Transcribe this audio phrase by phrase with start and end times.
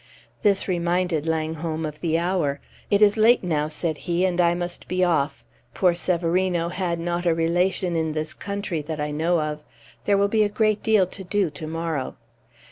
[0.41, 2.59] This reminded Langholm of the hour.
[2.89, 5.45] "It is late now," said he, "and I must be off.
[5.75, 9.61] Poor Severino had not a relation in this country that I know of.
[10.05, 12.15] There will be a great deal to do to morrow."